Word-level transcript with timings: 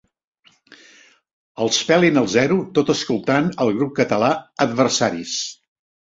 Els 1.65 1.77
pelin 1.89 2.17
al 2.21 2.31
zero 2.37 2.57
tot 2.79 2.91
escoltant 2.95 3.53
el 3.67 3.71
grup 3.77 3.95
català 4.01 4.33
Atversaris. 4.69 5.37